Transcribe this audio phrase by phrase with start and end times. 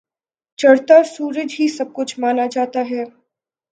[0.59, 3.03] چڑھتا سورج ہی سب کچھ مانا جاتا ہے۔